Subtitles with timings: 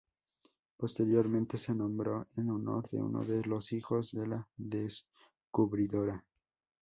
[0.79, 6.25] Posteriormente se nombró en honor de uno de los hijos de la descubridora.